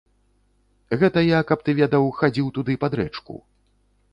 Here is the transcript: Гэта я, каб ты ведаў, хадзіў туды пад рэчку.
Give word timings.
Гэта 1.03 1.19
я, 1.25 1.39
каб 1.51 1.59
ты 1.67 1.75
ведаў, 1.81 2.09
хадзіў 2.23 2.47
туды 2.57 2.73
пад 2.85 2.93
рэчку. 3.03 3.33